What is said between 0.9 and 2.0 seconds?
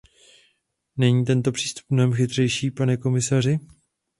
Není tento přístup